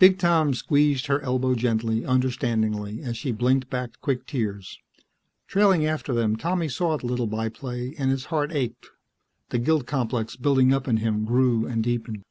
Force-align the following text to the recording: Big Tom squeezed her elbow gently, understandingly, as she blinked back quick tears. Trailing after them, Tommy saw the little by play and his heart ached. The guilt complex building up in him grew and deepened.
Big 0.00 0.18
Tom 0.18 0.54
squeezed 0.54 1.06
her 1.06 1.20
elbow 1.20 1.54
gently, 1.54 2.04
understandingly, 2.04 3.00
as 3.00 3.16
she 3.16 3.30
blinked 3.30 3.70
back 3.70 3.90
quick 4.00 4.26
tears. 4.26 4.76
Trailing 5.46 5.86
after 5.86 6.12
them, 6.12 6.34
Tommy 6.34 6.68
saw 6.68 6.98
the 6.98 7.06
little 7.06 7.28
by 7.28 7.48
play 7.48 7.94
and 7.96 8.10
his 8.10 8.24
heart 8.24 8.50
ached. 8.50 8.88
The 9.50 9.60
guilt 9.60 9.86
complex 9.86 10.34
building 10.34 10.72
up 10.74 10.88
in 10.88 10.96
him 10.96 11.24
grew 11.24 11.64
and 11.64 11.84
deepened. 11.84 12.24